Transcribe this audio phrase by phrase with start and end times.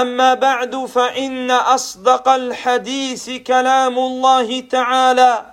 [0.00, 5.46] أما بعد فإن أصدق الحديث كلام الله تعالى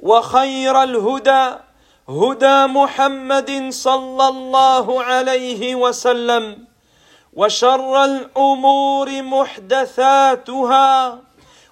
[0.00, 1.50] وخير الهدى
[2.08, 6.64] هدى محمد صلى الله عليه وسلم
[7.32, 11.18] وشر الأمور محدثاتها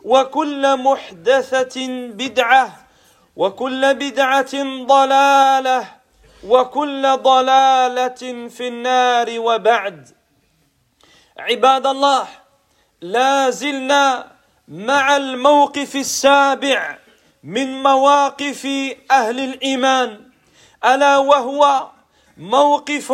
[0.05, 2.77] وكل محدثة بدعة
[3.37, 4.55] وكل بدعة
[4.87, 5.89] ضلالة
[6.49, 10.16] وكل ضلالة في النار وبعد.
[11.39, 12.27] عباد الله
[13.01, 14.33] لا زلنا
[14.69, 16.99] مع الموقف السابع
[17.45, 18.67] من مواقف
[19.11, 20.31] أهل الإيمان
[20.85, 21.89] ألا وهو
[22.37, 23.13] موقف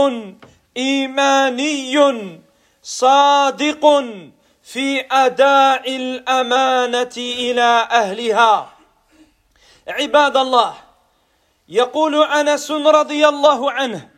[0.76, 2.40] إيماني
[2.82, 4.04] صادق
[4.62, 8.72] في أداء الأمانة إلى أهلها.
[9.88, 10.74] عباد الله
[11.68, 14.11] يقول أنس رضي الله عنه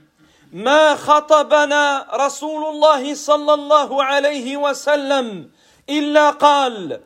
[0.54, 5.50] ما خطبنا رسول الله صلى الله عليه وسلم
[5.90, 7.00] إلا قال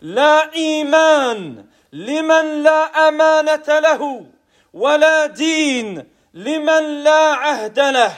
[0.00, 4.26] لا إيمان لمن لا أمانة له
[4.74, 8.12] ولا دين لمن لا عهد له.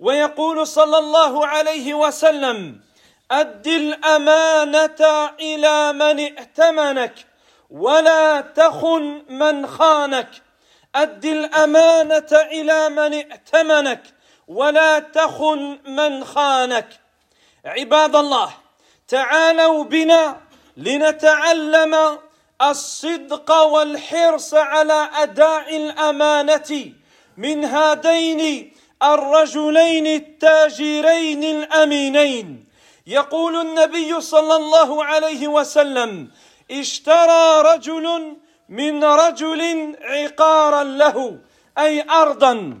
[0.00, 2.80] ويقول صلى الله عليه وسلم
[3.30, 7.14] أد الأمانة إلى من ائتمنك
[7.70, 10.28] ولا تخن من خانك.
[10.94, 14.02] أد الأمانة إلى من ائتمنك
[14.48, 16.88] ولا تخن من خانك.
[17.64, 18.52] عباد الله
[19.08, 20.40] تعالوا بنا
[20.76, 22.18] لنتعلم
[22.62, 26.92] الصدق والحرص على أداء الأمانة
[27.36, 28.72] من هذين
[29.02, 32.66] الرجلين التاجرين الأمينين.
[33.06, 36.30] يقول النبي صلى الله عليه وسلم
[36.70, 38.36] اشترى رجل
[38.68, 41.38] من رجل عقارا له
[41.78, 42.80] أي أرضا.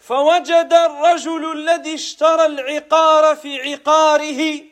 [0.00, 4.62] فوجد الرجل الذي اشترى العقار في عقاره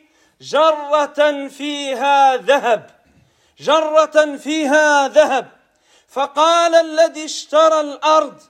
[0.41, 2.89] جرة فيها ذهب
[3.59, 5.59] جرة فيها ذهب.
[6.09, 8.41] فقال الذي اشترى الأرض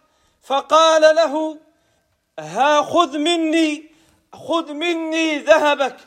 [0.43, 1.57] فقال له
[2.39, 3.91] ها خذ مني
[4.33, 5.97] خذ مني ذهبك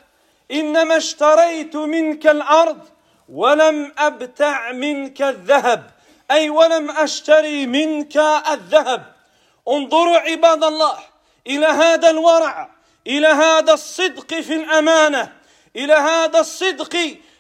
[0.51, 2.89] إنما اشتريت منك الأرض
[3.33, 5.91] ولم أبتع منك الذهب
[6.31, 8.17] أي ولم أشتري منك
[8.51, 9.13] الذهب.
[9.69, 10.99] انظروا عباد الله
[11.47, 12.71] إلى هذا الورع
[13.07, 15.33] إلى هذا الصدق في الأمانة
[15.77, 16.97] إلى هذا الصدق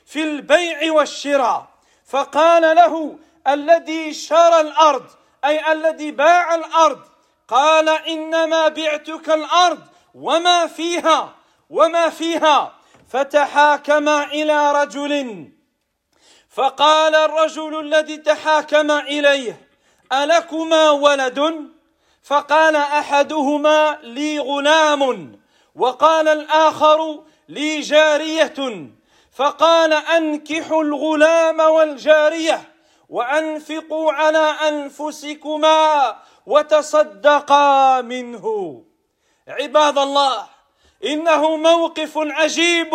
[0.06, 1.68] في البيع والشراء.
[2.06, 5.06] فقال له الذي شرى الأرض
[5.44, 7.00] أي الذي باع الأرض
[7.48, 9.80] قال إنما بعتك الأرض
[10.14, 11.34] وما فيها
[11.70, 12.74] وما فيها.
[13.08, 15.52] فتحاكم إلى رجل
[16.52, 19.68] فقال الرجل الذي تحاكم إليه
[20.12, 21.68] ألكما ولد؟
[22.22, 25.32] فقال أحدهما لي غلام
[25.74, 28.88] وقال الآخر لي جارية.
[29.32, 32.72] فقال أنكحوا الغلام والجارية
[33.08, 38.46] وأنفقوا على أنفسكما وتصدقا منه.
[39.48, 40.46] عباد الله
[41.04, 42.90] إنه موقف عجيب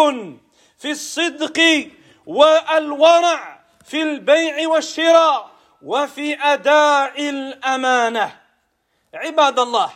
[0.77, 1.87] في الصدق
[2.27, 5.49] والورع في البيع والشراء
[5.81, 8.39] وفي أداء الأمانة.
[9.13, 9.89] عباد الله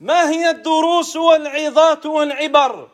[0.00, 2.88] ما هي الدروس والعظات والعبر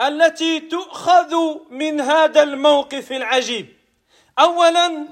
[0.00, 1.34] التي تؤخذ
[1.70, 3.76] من هذا الموقف العجيب؟
[4.38, 5.08] اولا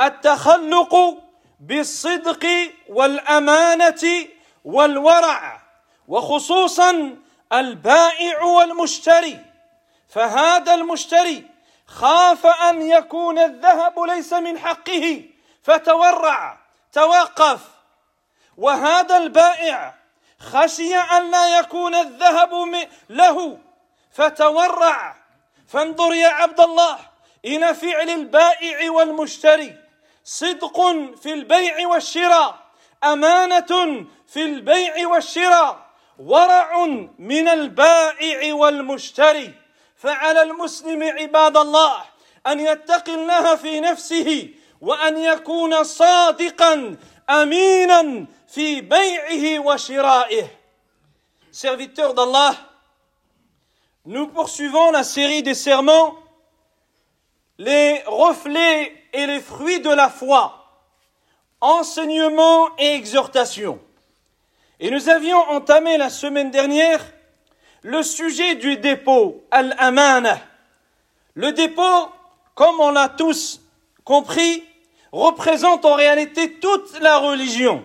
[0.00, 1.18] التخلق
[1.60, 2.46] بالصدق
[2.88, 4.28] والأمانة
[4.64, 5.60] والورع
[6.08, 7.16] وخصوصا
[7.52, 9.38] البائع والمشتري.
[10.08, 11.49] فهذا المشتري
[11.90, 15.24] خاف أن يكون الذهب ليس من حقه.
[15.62, 16.58] فتورع
[16.92, 17.60] توقف.
[18.56, 19.94] وهذا البائع
[20.40, 22.50] خشي أن لا يكون الذهب
[23.08, 23.58] له.
[24.12, 25.16] فتورع.
[25.68, 26.98] فانظر يا عبد الله
[27.44, 29.76] إلى فعل البائع والمشتري.
[30.24, 30.80] صدق
[31.22, 32.58] في البيع والشراء.
[33.04, 35.86] أمانة في البيع والشراء.
[36.18, 36.86] ورع
[37.18, 39.59] من البائع والمشتري.
[39.99, 42.05] فعلى المسلم عباد الله
[42.47, 44.49] ان يتقي الله في نفسه
[44.81, 46.97] وان يكون صادقا
[47.29, 50.47] امينا في بيعه وشرائه
[51.51, 52.55] serviteur d'Allah
[54.05, 56.15] nous poursuivons la série des serments
[57.57, 60.81] les reflets et les fruits de la foi,
[61.61, 63.79] enseignement et exhortation.
[64.79, 67.01] Et nous avions entamé la semaine dernière
[67.82, 70.38] le sujet du dépôt, al-amana.
[71.34, 72.08] Le dépôt,
[72.54, 73.60] comme on l'a tous
[74.04, 74.64] compris,
[75.12, 77.84] représente en réalité toute la religion.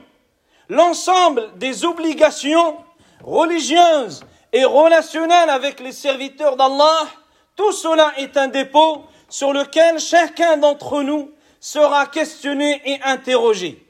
[0.70, 2.78] L'ensemble des obligations
[3.24, 7.08] religieuses et relationnelles avec les serviteurs d'Allah,
[7.56, 13.84] tout cela est un dépôt sur lequel chacun d'entre nous sera questionné et interrogé.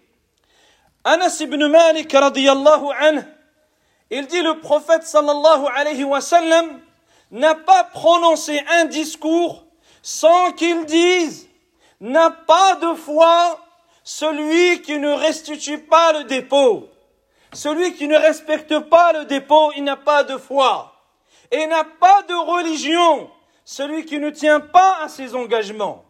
[1.03, 3.21] Anas ibn Malik anhu,
[4.09, 6.79] il dit le prophète sallallahu alayhi wa sallam
[7.31, 9.65] n'a pas prononcé un discours
[10.01, 11.49] sans qu'il dise
[11.99, 13.59] n'a pas de foi
[14.03, 16.87] celui qui ne restitue pas le dépôt.
[17.53, 20.93] Celui qui ne respecte pas le dépôt, il n'a pas de foi.
[21.51, 23.29] Et n'a pas de religion
[23.63, 26.05] celui qui ne tient pas à ses engagements.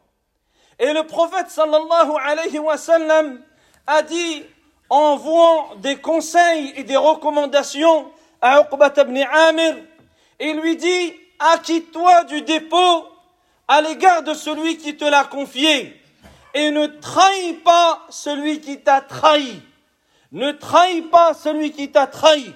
[0.77, 3.41] Et le prophète sallallahu alayhi wa sallam
[3.87, 4.43] a dit,
[4.89, 8.11] en vouant des conseils et des recommandations
[8.41, 9.75] à Uqbat ibn Amir,
[10.39, 13.07] il lui dit, acquitte-toi du dépôt
[13.67, 15.99] à l'égard de celui qui te l'a confié
[16.53, 19.61] et ne trahis pas celui qui t'a trahi.
[20.31, 22.53] Ne trahis pas celui qui t'a trahi.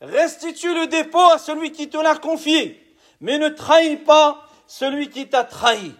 [0.00, 2.82] Restitue le dépôt à celui qui te l'a confié
[3.22, 5.94] mais ne trahis pas celui qui t'a trahi.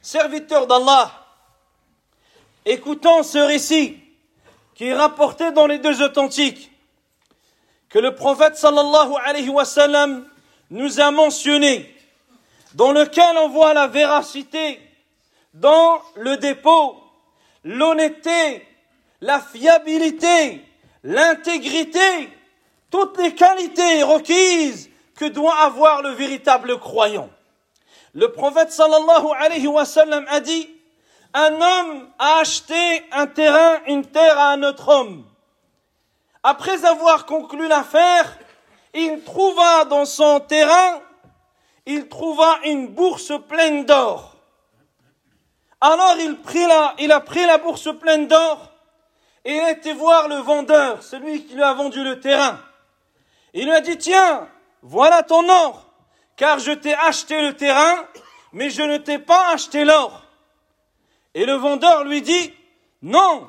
[0.00, 1.10] Serviteur d'Allah,
[2.64, 3.98] écoutons ce récit
[4.76, 6.70] qui est rapporté dans les deux authentiques,
[7.88, 10.28] que le prophète sallallahu alayhi wa sallam
[10.70, 11.94] nous a mentionné,
[12.74, 14.78] dans lequel on voit la véracité
[15.54, 17.02] dans le dépôt,
[17.64, 18.66] l'honnêteté,
[19.22, 20.62] la fiabilité,
[21.02, 22.28] l'intégrité,
[22.90, 27.30] toutes les qualités requises que doit avoir le véritable croyant.
[28.12, 30.68] Le prophète sallallahu alayhi wa sallam a dit,
[31.36, 35.26] un homme a acheté un terrain, une terre à un autre homme.
[36.42, 38.38] Après avoir conclu l'affaire,
[38.94, 41.02] il trouva dans son terrain,
[41.84, 44.36] il trouva une bourse pleine d'or.
[45.78, 48.72] Alors il, prit la, il a pris la bourse pleine d'or
[49.44, 49.60] et il
[49.90, 52.58] a voir le vendeur, celui qui lui a vendu le terrain.
[53.52, 54.48] Il lui a dit, tiens,
[54.80, 55.84] voilà ton or,
[56.34, 58.06] car je t'ai acheté le terrain,
[58.52, 60.25] mais je ne t'ai pas acheté l'or.
[61.36, 62.50] Et le vendeur lui dit,
[63.02, 63.46] non,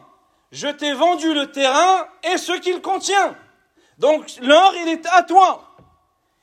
[0.52, 3.34] je t'ai vendu le terrain et ce qu'il contient.
[3.98, 5.64] Donc l'or, il est à toi.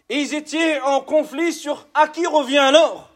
[0.08, 3.10] Et ils étaient en conflit sur à qui revient l'or?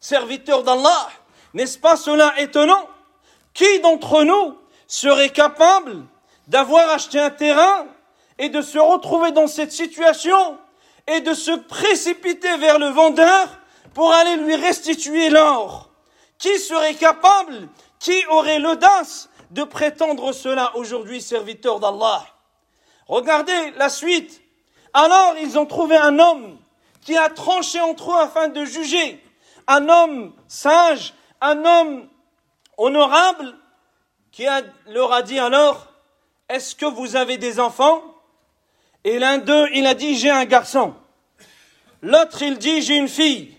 [0.00, 1.10] Serviteur d'Allah,
[1.54, 2.88] n'est-ce pas cela étonnant?
[3.54, 4.58] Qui d'entre nous
[4.88, 6.02] serait capable
[6.48, 7.86] d'avoir acheté un terrain
[8.38, 10.58] et de se retrouver dans cette situation
[11.06, 13.60] et de se précipiter vers le vendeur
[13.94, 15.89] pour aller lui restituer l'or?
[16.40, 22.24] Qui serait capable, qui aurait l'audace de prétendre cela aujourd'hui, serviteur d'Allah?
[23.06, 24.40] Regardez la suite.
[24.94, 26.58] Alors ils ont trouvé un homme
[27.02, 29.22] qui a tranché entre eux afin de juger.
[29.66, 32.08] Un homme sage, un homme
[32.78, 33.54] honorable,
[34.32, 34.46] qui
[34.86, 35.88] leur a dit alors,
[36.48, 38.02] est-ce que vous avez des enfants?
[39.04, 40.94] Et l'un d'eux, il a dit, j'ai un garçon.
[42.00, 43.56] L'autre, il dit, j'ai une fille.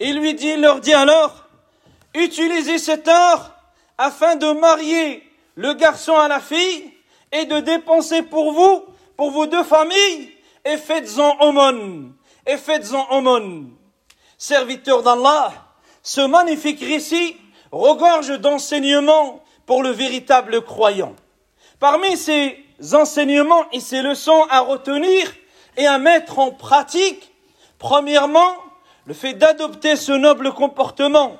[0.00, 1.41] Il lui dit, leur dit alors,
[2.14, 3.50] utilisez cet or
[3.98, 5.22] afin de marier
[5.54, 6.92] le garçon à la fille
[7.30, 8.84] et de dépenser pour vous,
[9.16, 10.32] pour vos deux familles,
[10.64, 12.14] et faites-en aumône,
[12.46, 13.70] et faites-en aumône.
[14.38, 15.52] Serviteur d'Allah,
[16.02, 17.36] ce magnifique récit
[17.70, 21.14] regorge d'enseignements pour le véritable croyant.
[21.78, 22.56] Parmi ces
[22.92, 25.32] enseignements et ces leçons à retenir
[25.76, 27.32] et à mettre en pratique,
[27.82, 28.54] Premièrement,
[29.06, 31.36] le fait d'adopter ce noble comportement,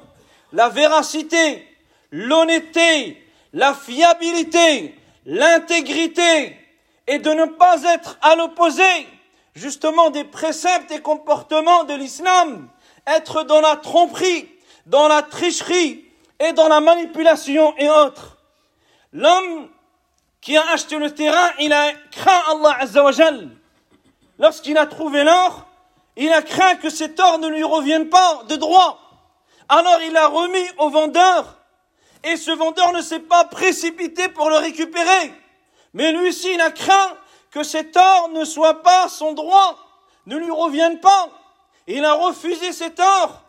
[0.53, 1.67] la véracité,
[2.11, 4.95] l'honnêteté, la fiabilité,
[5.27, 6.57] l'intégrité,
[7.07, 9.09] et de ne pas être à l'opposé,
[9.55, 12.69] justement, des préceptes et comportements de l'islam,
[13.07, 14.49] être dans la tromperie,
[14.87, 16.05] dans la tricherie
[16.39, 18.39] et dans la manipulation et autres.
[19.13, 19.69] L'homme
[20.41, 23.51] qui a acheté le terrain, il a craint Allah Azzawajal.
[24.39, 25.67] Lorsqu'il a trouvé l'or,
[26.17, 29.12] il a craint que cet or ne lui revienne pas de droit.
[29.73, 31.57] Alors il a remis au vendeur
[32.25, 35.33] et ce vendeur ne s'est pas précipité pour le récupérer.
[35.95, 37.17] Mais lui aussi, il a craint
[37.51, 39.79] que cet or ne soit pas son droit,
[40.27, 41.31] ne lui revienne pas.
[41.87, 43.43] il a refusé cet or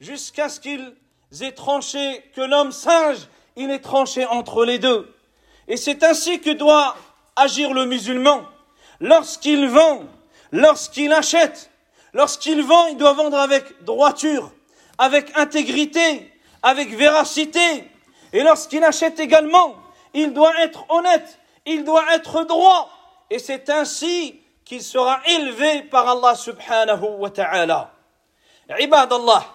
[0.00, 0.96] jusqu'à ce qu'il
[1.40, 5.14] ait tranché, que l'homme singe, il ait tranché entre les deux.
[5.68, 6.96] Et c'est ainsi que doit
[7.36, 8.42] agir le musulman.
[8.98, 10.06] Lorsqu'il vend,
[10.50, 11.70] lorsqu'il achète,
[12.14, 14.50] lorsqu'il vend, il doit vendre avec droiture,
[14.97, 16.31] avec intégrité,
[16.63, 17.89] avec véracité.
[18.33, 19.75] Et lorsqu'il achète également,
[20.13, 22.89] il doit être honnête, il doit être droit.
[23.29, 27.93] Et c'est ainsi qu'il sera élevé par Allah subhanahu wa ta'ala.
[28.69, 29.45] عباد الله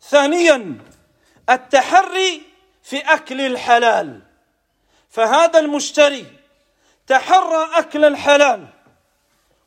[0.00, 0.78] ثانيا
[1.50, 2.42] التحري
[2.82, 4.22] في أكل الحلال
[5.10, 6.26] فهذا المشتري
[7.06, 8.66] تحرى أكل الحلال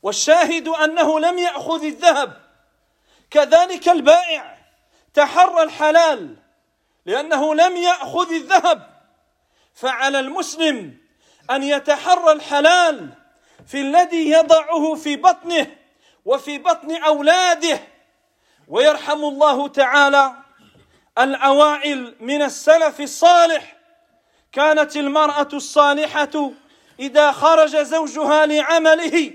[0.03, 2.41] والشاهد أنه لم يأخذ الذهب
[3.29, 4.57] كذلك البائع
[5.14, 6.36] تحرى الحلال
[7.06, 8.92] لأنه لم يأخذ الذهب.
[9.74, 10.98] فعلى المسلم
[11.50, 13.08] أن يتحرى الحلال
[13.66, 15.76] في الذي يضعه في بطنه
[16.24, 17.80] وفي بطن أولاده.
[18.68, 20.34] ويرحم الله تعالى
[21.18, 23.76] الأوائل من السلف الصالح.
[24.52, 26.50] كانت المرأة الصالحة
[27.00, 29.32] إذا خرج زوجها لعمله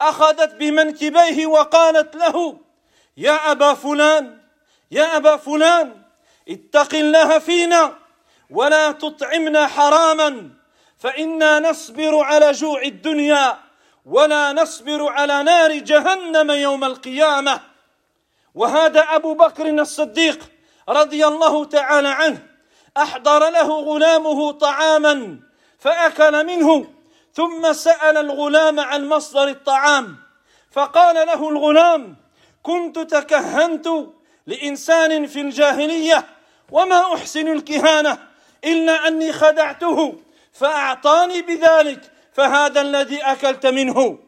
[0.00, 2.60] أخذت بمنكبيه وقالت له
[3.16, 4.41] يا أبا فلان
[4.92, 6.02] يا أبا فلان
[6.48, 7.94] اتق الله فينا
[8.50, 10.50] ولا تطعمنا حراما
[10.98, 13.58] فإنا نصبر على جوع الدنيا
[14.06, 17.60] ولا نصبر على نار جهنم يوم القيامة.
[18.54, 20.50] وهذا أبو بكر الصديق
[20.88, 22.46] رضي الله تعالى عنه
[22.96, 25.40] أحضر له غلامه طعاما
[25.78, 26.86] فأكل منه
[27.34, 30.16] ثم سأل الغلام عن مصدر الطعام
[30.70, 32.16] فقال له الغلام
[32.62, 33.88] كنت تكهنت
[34.46, 36.26] لإنسان في الجاهلية
[36.70, 38.18] وما أحسن الكهانة
[38.64, 40.14] إلا أني خدعته
[40.52, 42.00] فأعطاني بذلك
[42.32, 44.18] فهذا الذي أكلت منه.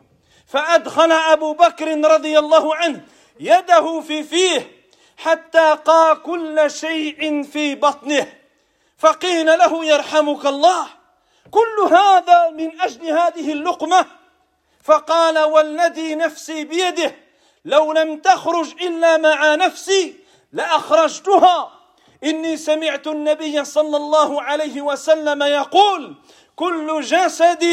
[0.47, 3.01] فأدخل أبو بكر رضي الله عنه
[3.41, 4.71] يده في فيه
[5.17, 8.33] حتى قى كل شيء في بطنه.
[8.99, 10.87] فقيل له يرحمك الله
[11.51, 14.07] كل هذا من أجل هذه اللقمة؟
[14.83, 17.24] فقال والذي نفسي بيده
[17.65, 20.17] لو لم تخرج إلا مع نفسي
[20.53, 21.71] لأخرجتها.
[22.25, 26.15] إني سمعت النبي صلى الله عليه وسلم يقول
[26.57, 27.65] كل جسد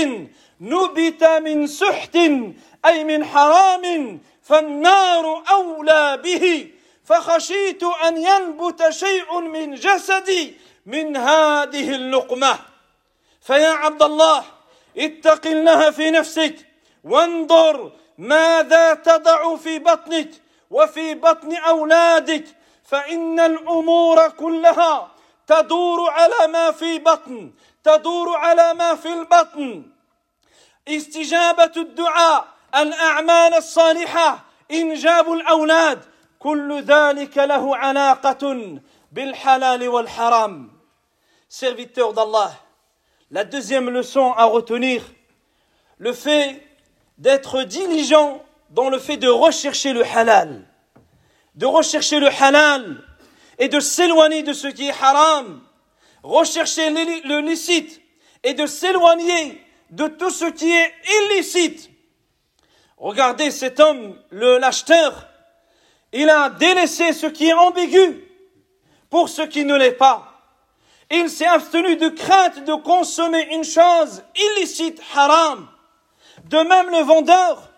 [0.62, 2.16] نبت من سحت
[2.86, 6.72] أي من حرام فالنار أولى به.
[7.04, 12.60] فخشيت أن ينبت شيء من جسدي من هذه اللقمة.
[13.42, 14.44] فيا عبد الله
[14.98, 16.56] اتق الله في نفسك
[17.04, 20.30] وانظر ماذا تضع في بطنك
[20.72, 22.46] وفي بطن أولادك؟
[22.84, 25.12] فإن الأمور كلها
[25.48, 27.52] تدور على ما في بطن
[27.84, 29.84] تدور على ما في البطن.
[30.88, 34.40] استجابة الدعاء الأعمال الصالحة
[34.72, 36.02] إنجاب الأولاد
[36.40, 38.80] كل ذلك له علاقة
[39.12, 40.82] بالحلال والحرام.
[41.50, 42.52] Serviteur d'Allah
[43.32, 45.02] la deuxième leçon à retenir
[45.98, 46.62] le fait
[47.22, 50.68] d'être diligent dans le fait de rechercher le halal
[51.56, 53.04] de rechercher le halal
[53.60, 55.62] et de s'éloigner de ce qui est haram,
[56.24, 58.02] rechercher le licite
[58.44, 59.62] et de s'éloigner
[59.92, 61.90] de tout ce qui est illicite.
[62.98, 65.28] Regardez cet homme, le l'acheteur,
[66.14, 68.24] il a délaissé ce qui est ambigu
[69.10, 70.28] pour ce qui ne l'est pas.
[71.10, 75.68] Il s'est abstenu de crainte de consommer une chose illicite, haram.
[76.46, 77.70] De même le vendeur,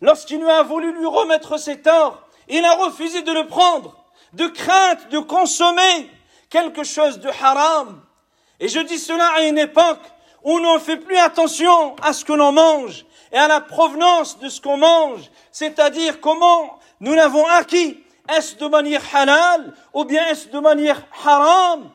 [0.00, 3.96] lorsqu'il lui a voulu lui remettre cet or, il a refusé de le prendre,
[4.32, 6.10] de crainte de consommer
[6.50, 8.00] quelque chose de haram.
[8.60, 10.02] Et je dis cela à une époque
[10.42, 14.38] où l'on ne fait plus attention à ce que l'on mange et à la provenance
[14.38, 17.98] de ce qu'on mange, c'est-à-dire comment nous l'avons acquis.
[18.28, 21.90] Est-ce de manière halal ou bien est-ce de manière haram?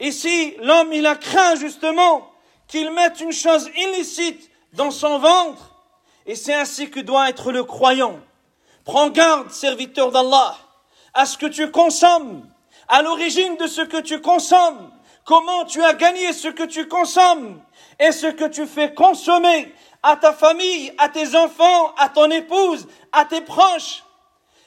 [0.00, 2.30] Ici, l'homme, il a craint justement
[2.66, 5.70] qu'il mette une chose illicite dans son ventre.
[6.26, 8.18] Et c'est ainsi que doit être le croyant.
[8.84, 10.56] Prends garde, serviteur d'Allah,
[11.14, 12.48] à ce que tu consommes,
[12.88, 14.90] à l'origine de ce que tu consommes,
[15.24, 17.60] comment tu as gagné ce que tu consommes
[17.98, 19.72] et ce que tu fais consommer
[20.02, 24.02] à ta famille, à tes enfants, à ton épouse, à tes proches.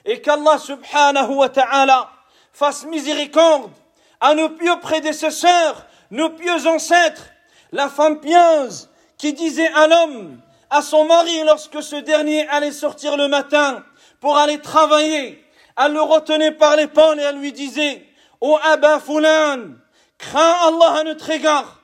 [0.06, 2.10] Et qu'Allah subhanahu wa ta'ala
[2.52, 3.72] fasse miséricorde
[4.20, 7.26] à nos pieux prédécesseurs, nos pieux ancêtres,
[7.72, 10.40] la femme pieuse qui disait à l'homme,
[10.70, 13.84] à son mari lorsque ce dernier allait sortir le matin,
[14.20, 15.44] pour aller travailler.
[15.78, 18.06] Elle le retenait par l'épaule et elle lui disait,
[18.42, 19.74] Oh Abba Foulan,
[20.18, 21.82] Crains Allah à notre égard.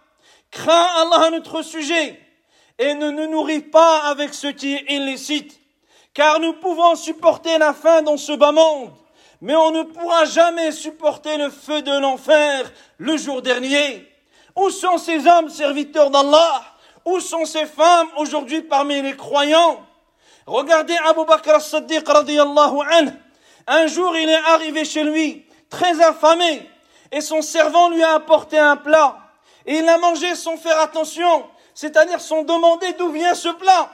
[0.51, 2.19] Crains Allah à notre sujet.
[2.77, 5.59] Et ne nous nourris pas avec ce qui est illicite.
[6.13, 8.91] Car nous pouvons supporter la faim dans ce bas monde.
[9.41, 14.07] Mais on ne pourra jamais supporter le feu de l'enfer le jour dernier.
[14.55, 16.61] Où sont ces hommes serviteurs d'Allah?
[17.05, 19.85] Où sont ces femmes aujourd'hui parmi les croyants?
[20.45, 22.07] Regardez Abu Bakr as-Siddiq.
[23.67, 26.67] Un jour, il est arrivé chez lui, très affamé,
[27.11, 29.17] et son servant lui a apporté un plat.
[29.65, 33.91] Et il a mangé sans faire attention, c'est-à-dire sans demander d'où vient ce plat.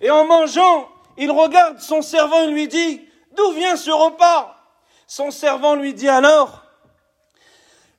[0.00, 3.00] Et en mangeant, il regarde son servant et lui dit,
[3.32, 4.56] d'où vient ce repas?
[5.06, 6.63] Son servant lui dit alors,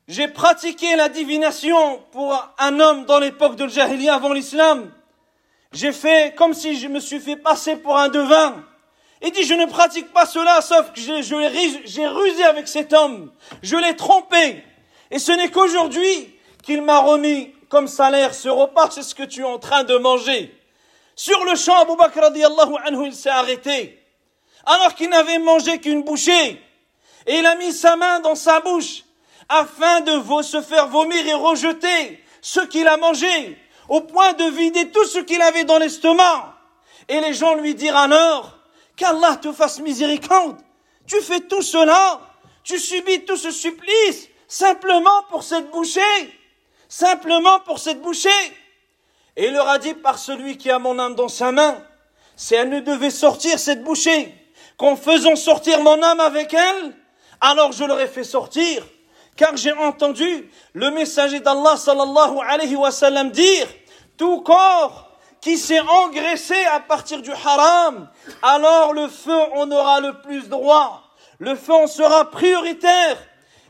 [0.07, 4.91] j'ai pratiqué la divination pour un homme dans l'époque de Jahiliya avant l'islam.
[5.71, 8.63] J'ai fait comme si je me suis fait passer pour un devin.
[9.23, 13.31] Il dit, je ne pratique pas cela, sauf que j'ai rusé avec cet homme.
[13.63, 14.63] Je l'ai trompé.
[15.09, 16.29] Et ce n'est qu'aujourd'hui
[16.61, 19.97] qu'il m'a remis comme salaire ce repas, c'est ce que tu es en train de
[19.97, 20.55] manger.
[21.15, 23.99] Sur le champ, Abu Bakr anhu, il s'est arrêté.
[24.65, 26.61] Alors qu'il n'avait mangé qu'une bouchée.
[27.25, 29.04] Et il a mis sa main dans sa bouche
[29.49, 33.57] afin de se faire vomir et rejeter ce qu'il a mangé,
[33.89, 36.55] au point de vider tout ce qu'il avait dans l'estomac.
[37.07, 38.57] Et les gens lui dirent alors,
[38.95, 40.57] qu'Allah te fasse miséricorde.
[41.07, 42.21] Tu fais tout cela,
[42.63, 46.01] tu subis tout ce supplice, simplement pour cette bouchée,
[46.87, 48.29] simplement pour cette bouchée.
[49.35, 51.83] Et il leur a dit par celui qui a mon âme dans sa main,
[52.35, 54.33] si elle ne devait sortir cette bouchée,
[54.77, 56.95] qu'en faisant sortir mon âme avec elle,
[57.41, 58.83] alors je l'aurais fait sortir
[59.35, 63.67] car j'ai entendu le messager d'Allah sallallahu alayhi wa sallam dire
[64.17, 65.11] tout corps
[65.41, 68.09] qui s'est engraissé à partir du haram,
[68.41, 71.03] alors le feu en aura le plus droit.
[71.37, 73.17] Le feu en sera prioritaire.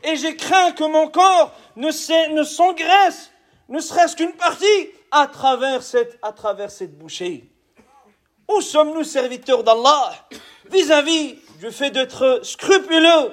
[0.02, 3.30] Et j'ai craint que mon corps ne s'engraisse,
[3.68, 4.64] ne serait-ce qu'une partie,
[5.10, 7.50] à travers cette, à travers cette bouchée.
[8.48, 10.14] Où sommes-nous serviteurs d'Allah?
[10.70, 13.32] Vis-à-vis du fait d'être scrupuleux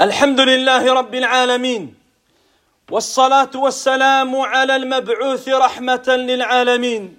[0.00, 1.94] الحمد لله رب العالمين
[2.90, 7.18] والصلاة والسلام على المبعوث رحمة للعالمين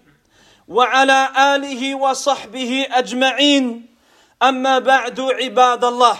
[0.68, 3.88] وعلى آله وصحبه أجمعين.
[4.44, 6.18] أما بعد عباد الله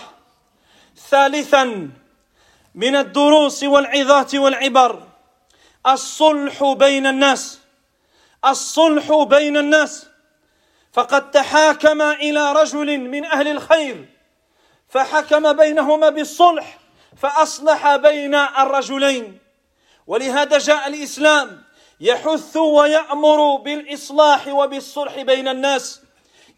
[1.10, 1.90] ثالثا
[2.74, 5.02] من الدروس والعظات والعبر
[5.86, 7.58] الصلح بين الناس
[8.44, 10.06] الصلح بين الناس
[10.92, 14.15] فقد تحاكم إلى رجل من أهل الخير
[14.88, 16.78] فحكم بينهما بالصلح
[17.16, 19.38] فأصلح بين الرجلين.
[20.06, 21.62] ولهذا جاء الإسلام
[22.00, 26.00] يحث ويأمر بالإصلاح وبالصلح بين الناس.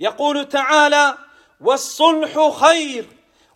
[0.01, 1.15] يقول تعالى
[1.61, 3.07] والصلح خير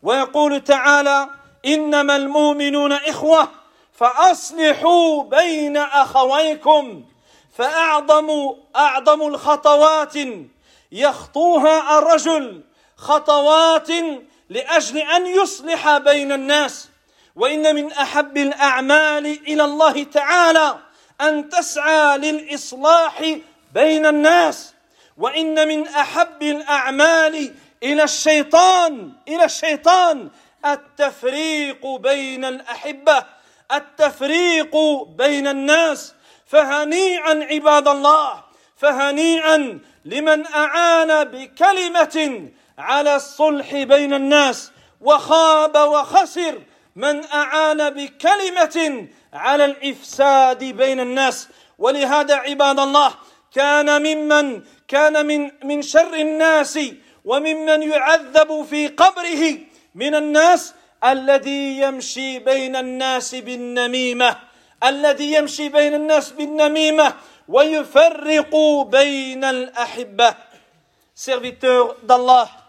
[0.03, 1.29] ويقول تعالى
[1.67, 3.49] إنما المؤمنون إخوة
[3.93, 7.05] فأصلحوا بين أخويكم
[7.57, 8.31] فأعظم
[8.77, 10.15] أعظم الخطوات
[10.93, 12.63] يخطوها الرجل
[12.97, 13.89] خطوات
[14.53, 16.88] لأجل أن يصلح بين الناس.
[17.37, 20.79] وإن من أحب الأعمال إلى الله تعالى
[21.21, 23.37] أن تسعى للإصلاح
[23.75, 24.75] بين الناس.
[25.17, 30.31] وإن من أحب الأعمال إلى الشيطان إلى الشيطان
[30.67, 33.25] التفريق بين الأحبة
[33.73, 34.77] التفريق
[35.17, 36.15] بين الناس.
[36.47, 38.45] فهنيئا عباد الله
[38.77, 42.49] فهنيئا لمن أعان بكلمة
[42.83, 46.62] على الصلح بين الناس وخاب وخسر
[46.97, 51.49] من أعان بكلمة على الإفساد بين الناس.
[51.79, 53.11] ولهذا عباد الله
[53.55, 56.79] كان ممن كان من من شر الناس
[57.25, 59.59] وممن يعذب في قبره
[59.95, 64.37] من الناس الذي يمشي بين الناس بالنميمة
[64.85, 67.14] الذي يمشي بين الناس بالنميمة
[67.49, 68.53] ويفرق
[68.90, 70.35] بين الأحبة.
[71.14, 72.62] Serviteur d'Allah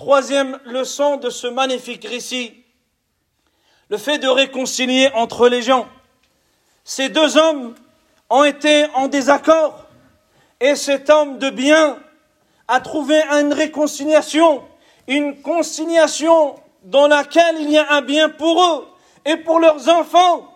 [0.00, 2.54] Troisième leçon de ce magnifique récit,
[3.90, 5.86] le fait de réconcilier entre les gens.
[6.84, 7.74] Ces deux hommes
[8.30, 9.84] ont été en désaccord
[10.58, 11.98] et cet homme de bien
[12.66, 14.64] a trouvé une réconciliation,
[15.06, 18.88] une conciliation dans laquelle il y a un bien pour eux
[19.26, 20.50] et pour leurs enfants.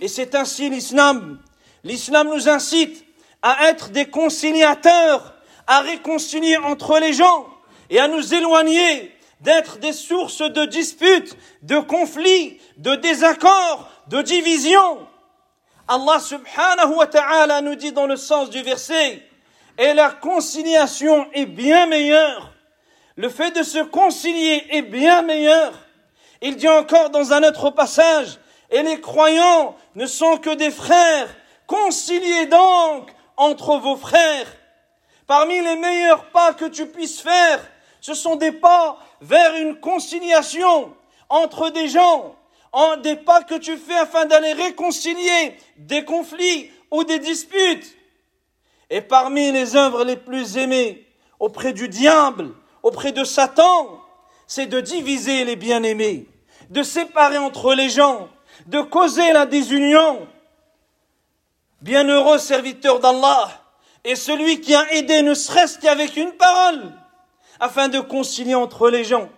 [0.00, 1.38] Et c'est ainsi l'islam.
[1.84, 3.04] L'islam nous incite
[3.40, 5.32] à être des conciliateurs,
[5.68, 7.46] à réconcilier entre les gens
[7.90, 15.06] et à nous éloigner d'être des sources de disputes, de conflits, de désaccords, de divisions.
[15.88, 19.26] Allah subhanahu wa ta'ala nous dit dans le sens du verset,
[19.76, 22.52] et la conciliation est bien meilleure.
[23.16, 25.72] Le fait de se concilier est bien meilleur.
[26.42, 28.38] Il dit encore dans un autre passage,
[28.70, 31.28] et les croyants ne sont que des frères.
[31.66, 34.46] Conciliez donc entre vos frères.
[35.26, 37.60] Parmi les meilleurs pas que tu puisses faire,
[38.00, 40.92] ce sont des pas vers une conciliation
[41.28, 42.34] entre des gens,
[42.72, 47.96] en des pas que tu fais afin d'aller réconcilier des conflits ou des disputes.
[48.88, 51.06] Et parmi les œuvres les plus aimées
[51.38, 52.50] auprès du diable,
[52.82, 54.00] auprès de Satan,
[54.46, 56.26] c'est de diviser les bien-aimés,
[56.70, 58.28] de séparer entre les gens,
[58.66, 60.26] de causer la désunion.
[61.82, 63.50] Bienheureux serviteur d'Allah
[64.04, 66.92] est celui qui a aidé ne serait-ce qu'avec une parole
[67.60, 69.28] afin de concilier entre les gens.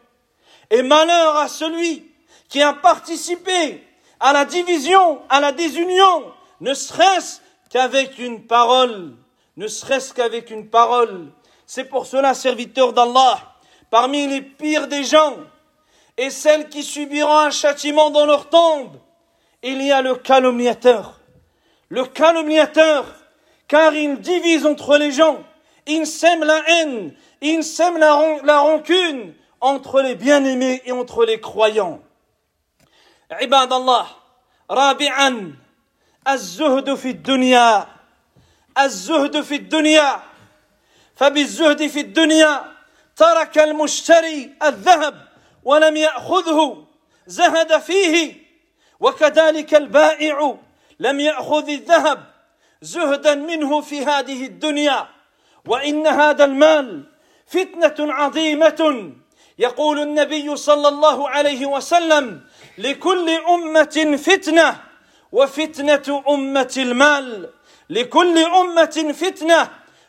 [0.70, 2.10] Et malheur à celui
[2.48, 3.84] qui a participé
[4.20, 9.16] à la division, à la désunion, ne serait-ce qu'avec une parole,
[9.56, 11.32] ne serait-ce qu'avec une parole.
[11.66, 13.56] C'est pour cela, serviteur d'Allah,
[13.90, 15.36] parmi les pires des gens,
[16.16, 18.96] et celles qui subiront un châtiment dans leur tombe,
[19.62, 21.20] il y a le calomniateur.
[21.88, 23.04] Le calomniateur,
[23.68, 25.42] car il divise entre les gens,
[25.86, 31.40] il sème la haine, il sème la, la rancune entre les bien-aimés et entre les
[31.40, 32.00] croyants.
[33.30, 34.06] عباد الله
[34.70, 35.56] رابعا
[36.28, 37.86] الزهد في الدنيا
[38.78, 40.22] الزهد في الدنيا
[41.16, 42.64] فبالزهد في الدنيا
[43.16, 45.28] ترك المشتري الذهب
[45.64, 46.86] ولم ياخذه
[47.26, 48.42] زهد فيه
[49.00, 50.56] وكذلك البائع
[50.98, 52.24] لم ياخذ الذهب
[52.82, 55.08] زهدا منه في هذه الدنيا
[55.66, 57.04] وإن هذا المال
[57.46, 59.12] فتنة عظيمة
[59.58, 62.40] يقول النبي صلى الله عليه وسلم
[62.78, 64.80] لكل أمة فتنة
[65.32, 67.50] وفتنة أمة المال
[67.90, 69.68] لكل أمة فتنة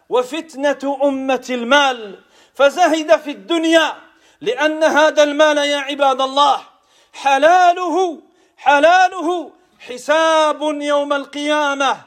[0.10, 2.20] وفتنة أمة المال.
[2.56, 3.94] فزهد في الدنيا
[4.42, 6.62] لأن هذا المال يا عباد الله
[7.14, 8.22] حلاله
[8.58, 11.98] حلاله حساب يوم القيامة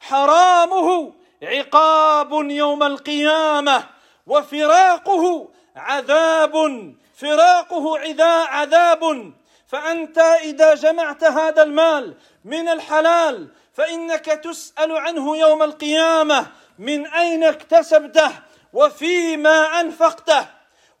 [0.00, 3.84] حرامه عقاب يوم القيامة
[4.26, 6.54] وفراقه عذاب
[7.16, 7.98] فراقه
[8.48, 9.32] عذاب.
[9.68, 16.46] فأنت إذا جمعت هذا المال من الحلال فإنك تسأل عنه يوم القيامة
[16.78, 18.30] من أين اكتسبته
[18.72, 20.46] وفيما أنفقته.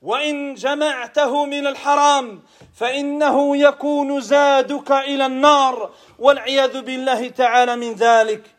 [0.02, 2.42] وإن جمعته من الحرام
[2.74, 8.55] فإنه يكون زادك إلى النار والعياذ بالله تعالى من ذلك.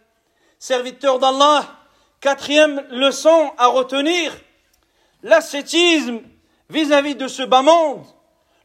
[0.60, 1.66] Serviteur d'Allah.
[2.20, 4.34] Quatrième leçon à retenir
[5.22, 6.22] l'ascétisme
[6.70, 8.06] vis-à-vis de ce bas monde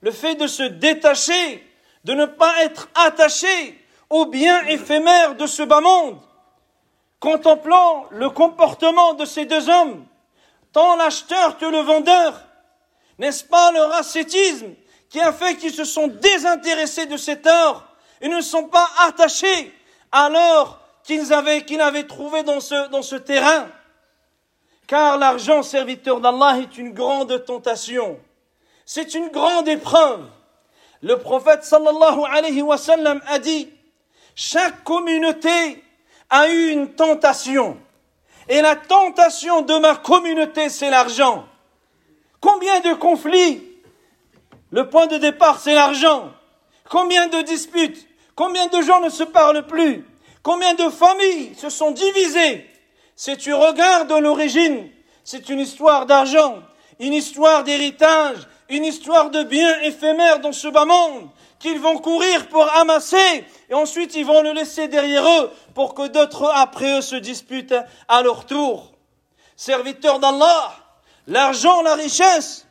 [0.00, 1.66] le fait de se détacher
[2.04, 3.78] de ne pas être attaché
[4.10, 6.18] aux biens éphémères de ce bas monde.
[7.20, 10.04] Contemplant le comportement de ces deux hommes
[10.72, 12.40] tant l'acheteur que le vendeur
[13.18, 14.74] n'est-ce pas leur ascétisme
[15.10, 17.84] qui a fait qu'ils se sont désintéressés de cet or
[18.22, 19.72] et ne sont pas attachés
[20.10, 23.68] à l'or qu'ils avaient, qu'ils avaient trouvé dans ce, dans ce terrain
[24.86, 28.18] Car l'argent, serviteur d'Allah, est une grande tentation.
[28.84, 30.24] C'est une grande épreuve.
[31.02, 32.76] Le prophète sallallahu alayhi wa
[33.26, 33.68] a dit,
[34.34, 35.82] chaque communauté
[36.30, 37.78] a eu une tentation.
[38.48, 41.46] Et la tentation de ma communauté, c'est l'argent.
[42.40, 43.62] Combien de conflits?
[44.70, 46.32] Le point de départ, c'est l'argent.
[46.88, 48.08] Combien de disputes?
[48.34, 50.04] Combien de gens ne se parlent plus?
[50.42, 52.68] Combien de familles se sont divisées?
[53.14, 54.88] Si tu regardes l'origine,
[55.22, 56.58] c'est une histoire d'argent,
[56.98, 61.28] une histoire d'héritage, une histoire de biens éphémères dans ce bas monde
[61.58, 66.08] qu'ils vont courir pour amasser et ensuite ils vont le laisser derrière eux pour que
[66.08, 67.74] d'autres après eux se disputent
[68.08, 68.92] à leur tour.
[69.54, 70.74] Serviteurs d'Allah,
[71.28, 72.66] l'argent, la richesse,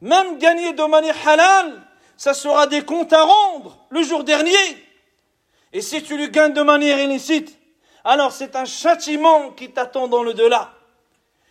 [0.00, 1.82] même gagné de manière halal,
[2.16, 4.85] ça sera des comptes à rendre le jour dernier.
[5.76, 7.54] Et si tu le gagnes de manière illicite,
[8.02, 10.72] alors c'est un châtiment qui t'attend dans le delà.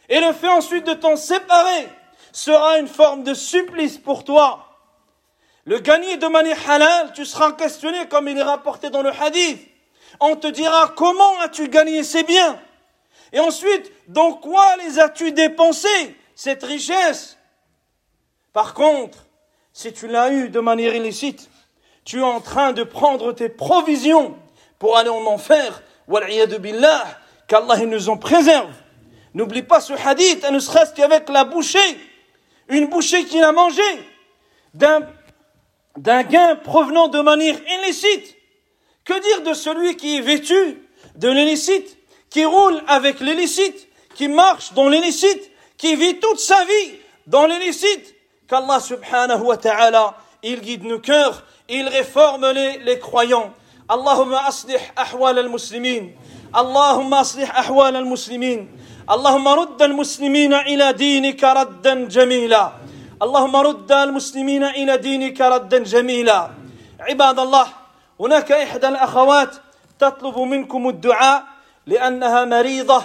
[0.09, 1.87] Et le fait ensuite de t'en séparer
[2.31, 4.79] sera une forme de supplice pour toi.
[5.65, 9.61] Le gagner de manière halal, tu seras questionné comme il est rapporté dans le hadith.
[10.19, 12.59] On te dira comment as-tu gagné ces biens?
[13.31, 17.37] Et ensuite, dans quoi les as-tu dépensés, cette richesse?
[18.53, 19.19] Par contre,
[19.71, 21.47] si tu l'as eu de manière illicite,
[22.05, 24.37] tu es en train de prendre tes provisions
[24.79, 25.81] pour aller en enfer.
[26.07, 27.03] billah,
[27.47, 28.71] qu'Allah nous en préserve.
[29.33, 31.79] N'oublie pas ce hadith, ne serait-ce qu'avec la bouchée,
[32.69, 33.81] une bouchée qu'il a mangée
[34.73, 38.35] d'un gain provenant de manière illicite.
[39.03, 40.81] Que dire de celui qui est vêtu
[41.15, 41.97] de l'illicite,
[42.29, 46.95] qui roule avec l'illicite, qui marche dans l'illicite, qui vit toute sa vie
[47.27, 48.15] dans l'illicite?
[48.47, 53.53] Qu'Allah subhanahu wa ta'ala, il guide nos cœurs, il réforme les, les croyants.
[53.87, 56.11] Allahumma aslih ahwal al-muslimin.
[56.53, 58.67] Allahumma aslih ahwal al-muslimin.
[59.05, 62.71] اللهم رد المسلمين إلى دينك ردا جميلا
[63.21, 66.49] اللهم رد المسلمين إلى دينك ردا جميلا
[66.99, 67.67] عباد الله
[68.19, 69.55] هناك إحدى الأخوات
[69.99, 71.43] تطلب منكم الدعاء
[71.85, 73.03] لأنها مريضة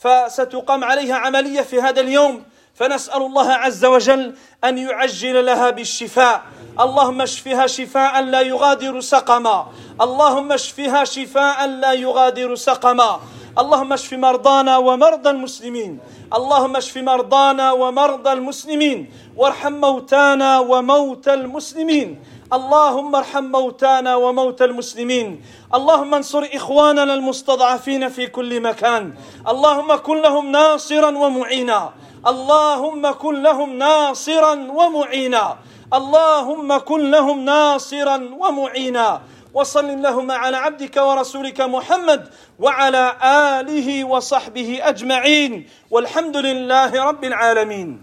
[0.00, 2.42] فستقام عليها عملية في هذا اليوم
[2.74, 6.42] فنسأل الله عز وجل أن يعجل لها بالشفاء.
[6.80, 9.66] اللهم اشفها شفاء لا يغادر سقما.
[10.00, 13.20] اللهم اشفها شفاء لا يغادر سقما.
[13.58, 16.00] اللهم اشف مرضانا ومرضى المسلمين.
[16.34, 19.12] اللهم اشف مرضانا ومرضى المسلمين.
[19.36, 22.24] وارحم موتانا وموتى المسلمين.
[22.52, 25.44] اللهم ارحم موتانا وموتى المسلمين.
[25.74, 29.14] اللهم انصر إخواننا المستضعفين في كل مكان.
[29.48, 31.92] اللهم كن لهم ناصرا ومعينا.
[32.26, 35.58] اللهم كن لهم ناصرا ومعينا.
[35.94, 39.20] اللهم كن لهم ناصرا ومعينا.
[39.54, 43.16] وصل اللهم على عبدك ورسولك محمد وعلى
[43.58, 45.68] آله وصحبه أجمعين.
[45.90, 48.02] والحمد لله رب العالمين.